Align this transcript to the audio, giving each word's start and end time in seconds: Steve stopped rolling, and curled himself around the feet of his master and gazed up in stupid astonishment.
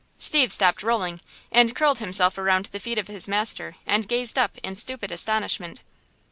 Steve 0.17 0.51
stopped 0.51 0.81
rolling, 0.81 1.21
and 1.51 1.75
curled 1.75 1.99
himself 1.99 2.39
around 2.39 2.65
the 2.65 2.79
feet 2.79 2.97
of 2.97 3.07
his 3.07 3.27
master 3.27 3.75
and 3.85 4.07
gazed 4.07 4.35
up 4.39 4.57
in 4.63 4.75
stupid 4.75 5.11
astonishment. 5.11 5.81